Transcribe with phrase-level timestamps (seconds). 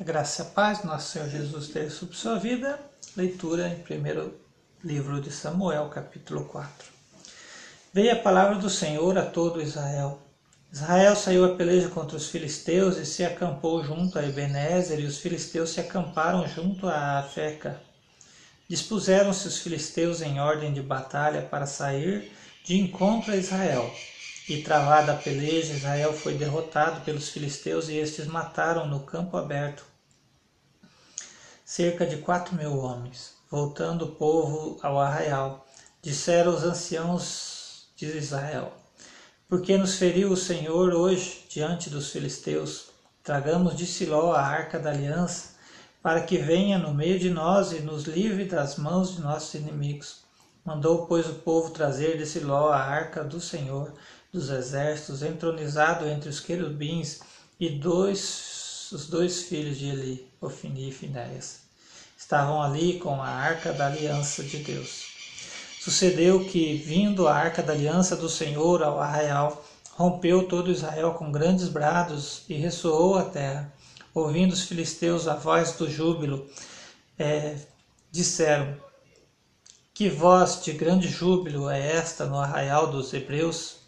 [0.00, 2.80] A graça e a paz do nosso Senhor Jesus esteja sobre sua vida.
[3.16, 4.34] Leitura em primeiro
[4.82, 6.88] livro de Samuel, capítulo 4.
[7.92, 10.20] Veio a palavra do Senhor a todo Israel.
[10.72, 15.18] Israel saiu a peleja contra os filisteus e se acampou junto a Ebenezer, e os
[15.18, 17.80] filisteus se acamparam junto a Afeca.
[18.68, 22.32] Dispuseram-se os filisteus em ordem de batalha para sair
[22.64, 23.88] de encontro a Israel.
[24.48, 29.84] E travada a peleja, Israel foi derrotado pelos filisteus e estes mataram no campo aberto
[31.64, 33.32] cerca de quatro mil homens.
[33.50, 35.66] Voltando o povo ao arraial,
[36.02, 38.72] disseram os anciãos de Israel:
[39.48, 42.90] Por que nos feriu o Senhor hoje diante dos filisteus?
[43.22, 45.54] Tragamos de Siló a arca da aliança,
[46.02, 50.22] para que venha no meio de nós e nos livre das mãos de nossos inimigos.
[50.64, 53.92] Mandou, pois, o povo trazer de Siló a arca do Senhor
[54.34, 57.20] dos exércitos, entronizado entre os querubins,
[57.60, 61.60] e dois, os dois filhos de Eli, Ofini e Finéias.
[62.18, 65.04] Estavam ali com a arca da aliança de Deus.
[65.80, 71.30] Sucedeu que, vindo a arca da aliança do Senhor ao arraial, rompeu todo Israel com
[71.30, 73.72] grandes brados e ressoou a terra.
[74.12, 76.44] Ouvindo os filisteus a voz do júbilo,
[77.16, 77.56] é,
[78.10, 78.76] disseram:
[79.92, 83.83] Que voz de grande júbilo é esta no arraial dos hebreus?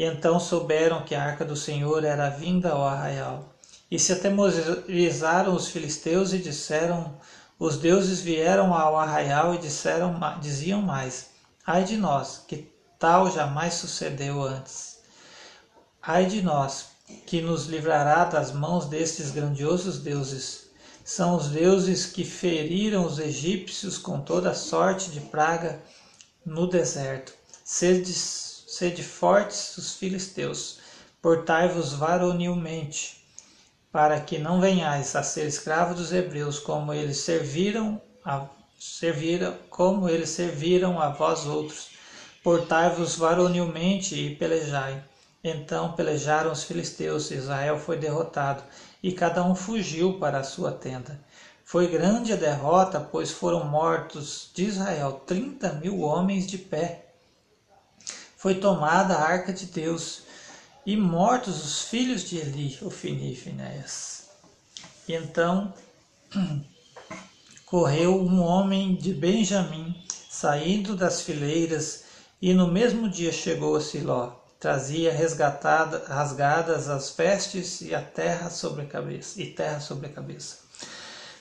[0.00, 3.54] E então souberam que a arca do Senhor era vinda ao arraial.
[3.90, 7.14] E se atemorizaram os filisteus e disseram:
[7.58, 11.26] Os deuses vieram ao arraial e disseram, diziam mais:
[11.66, 15.00] Ai de nós, que tal jamais sucedeu antes.
[16.00, 16.86] Ai de nós,
[17.26, 20.70] que nos livrará das mãos destes grandiosos deuses.
[21.04, 25.78] São os deuses que feriram os egípcios com toda sorte de praga
[26.42, 27.34] no deserto.
[27.62, 28.49] Sedes
[28.80, 30.78] Sede fortes os filisteus,
[31.20, 33.22] portai-vos varonilmente,
[33.92, 38.46] para que não venhais a ser escravos dos hebreus, como eles serviram a
[38.78, 41.90] serviram, como eles serviram a vós outros.
[42.42, 45.04] Portai-vos varonilmente e pelejai.
[45.44, 48.62] Então pelejaram os filisteus, Israel foi derrotado,
[49.02, 51.20] e cada um fugiu para a sua tenda.
[51.66, 57.09] Foi grande a derrota, pois foram mortos de Israel trinta mil homens de pé
[58.40, 60.22] foi tomada a arca de Deus
[60.86, 64.30] e mortos os filhos de Eli, Ofini e Finéias.
[65.06, 65.74] E então
[67.66, 69.94] correu um homem de Benjamim,
[70.30, 72.04] saindo das fileiras,
[72.40, 74.32] e no mesmo dia chegou a Siló.
[74.58, 80.69] Trazia rasgadas as vestes e a terra sobre a cabeça, e terra sobre a cabeça.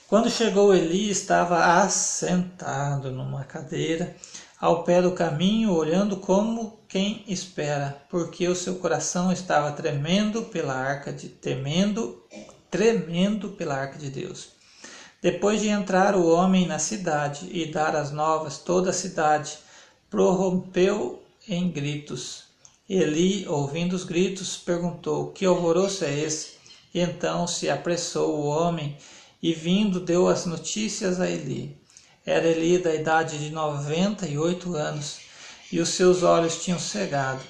[0.10, 4.16] Quando chegou Eli, estava assentado numa cadeira
[4.60, 10.74] ao pé do caminho, olhando como quem espera, porque o seu coração estava tremendo pela
[10.74, 12.26] arca de temendo,
[12.72, 14.48] tremendo pela arca de Deus.
[15.22, 19.60] Depois de entrar o homem na cidade e dar as novas, toda a cidade
[20.10, 22.46] prorrompeu em gritos.
[22.90, 26.58] Eli, ouvindo os gritos, perguntou: Que alvoroço é esse?
[26.92, 28.98] E então se apressou o homem
[29.42, 31.78] e, vindo, deu as notícias a Eli.
[32.26, 35.20] Era Eli da idade de noventa e oito anos,
[35.72, 37.42] e os seus olhos tinham cegado,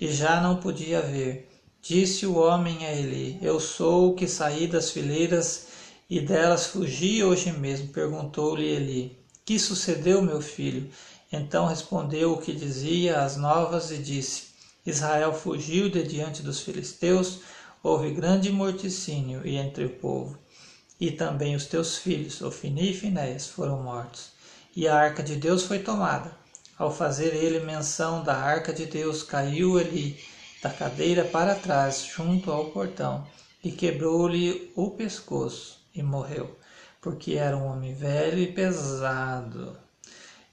[0.00, 1.48] e já não podia ver.
[1.80, 5.68] Disse o homem a Eli: Eu sou o que saí das fileiras
[6.10, 7.88] e delas fugi hoje mesmo.
[7.88, 10.90] Perguntou-lhe Eli: Que sucedeu, meu filho?
[11.32, 14.46] Então respondeu o que dizia as novas e disse:
[14.84, 17.38] Israel fugiu de diante dos filisteus,
[17.82, 20.36] houve grande morticínio e entre o povo
[21.00, 24.30] e também os teus filhos, Ofini e Finés, foram mortos.
[24.74, 26.32] E a arca de Deus foi tomada.
[26.78, 30.18] Ao fazer ele menção da arca de Deus, caiu ele
[30.62, 33.26] da cadeira para trás, junto ao portão,
[33.62, 36.58] e quebrou-lhe o pescoço, e morreu,
[37.00, 39.76] porque era um homem velho e pesado.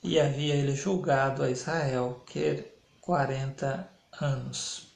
[0.02, 2.66] E havia ele julgado a Israel que
[3.00, 3.88] quarenta
[4.20, 4.88] anos.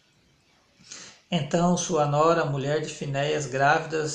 [1.30, 4.07] Então sua nora, mulher de Finéias, grávida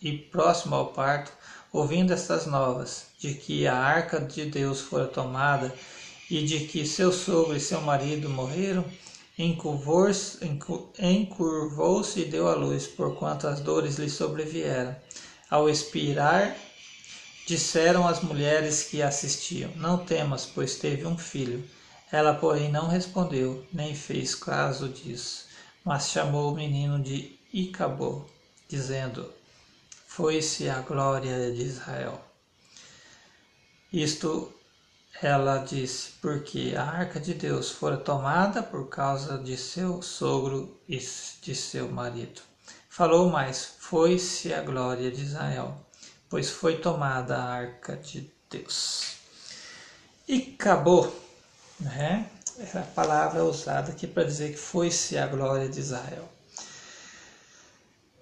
[0.00, 1.32] e próximo ao parto,
[1.72, 5.74] ouvindo estas novas, de que a arca de Deus fora tomada
[6.30, 8.84] e de que seu sogro e seu marido morreram,
[9.38, 10.38] encurvou-se
[12.20, 14.94] e deu à luz, porquanto as dores lhe sobrevieram.
[15.50, 16.56] Ao expirar,
[17.46, 21.64] disseram as mulheres que assistiam: Não temas, pois teve um filho.
[22.12, 25.46] Ela, porém, não respondeu, nem fez caso disso,
[25.84, 28.24] mas chamou o menino de Icabô,
[28.68, 29.32] dizendo:
[30.20, 32.20] foi-se a glória de Israel.
[33.90, 34.52] Isto
[35.22, 40.98] ela disse, porque a arca de Deus fora tomada por causa de seu sogro e
[40.98, 42.42] de seu marido.
[42.90, 45.74] Falou mais: Foi-se a glória de Israel,
[46.28, 49.14] pois foi tomada a arca de Deus.
[50.28, 51.10] E acabou,
[51.80, 52.28] né?
[52.58, 56.28] É a palavra usada aqui para dizer que foi-se a glória de Israel.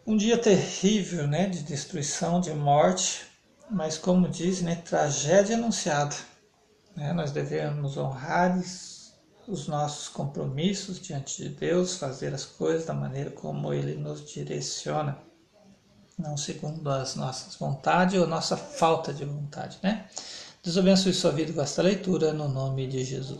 [0.09, 3.27] Um dia terrível, né, de destruição, de morte,
[3.71, 6.17] mas como diz, né, tragédia anunciada.
[6.97, 7.13] Né?
[7.13, 8.59] Nós devemos honrar
[9.47, 15.19] os nossos compromissos diante de Deus, fazer as coisas da maneira como Ele nos direciona,
[16.19, 20.09] não segundo as nossas vontades ou nossa falta de vontade, né?
[20.65, 23.37] Deus abençoe sua vida com esta leitura, no nome de Jesus.